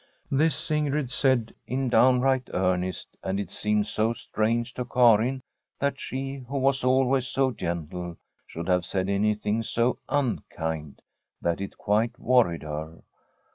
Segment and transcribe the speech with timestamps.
[0.31, 5.43] This Ingrid said in downright earnest, and it seemed so strange to Karin
[5.77, 8.17] that she, who was always so gentle,
[8.47, 11.03] should have said an3rthing so unkind,
[11.39, 13.03] that it quite worried her.